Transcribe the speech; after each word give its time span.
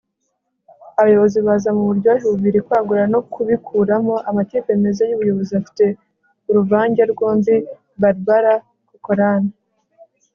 abayobozi 0.99 1.39
baza 1.47 1.69
muburyohe 1.77 2.25
bubiri, 2.31 2.59
kwagura 2.65 3.03
no 3.13 3.19
kubikuramo. 3.31 4.15
amakipe 4.29 4.71
meza 4.83 5.03
y'ubuyobozi 5.09 5.51
afite 5.61 5.85
uruvange 6.49 7.01
rwombi.- 7.11 7.55
barbara 8.01 8.53
corcoran 8.89 9.43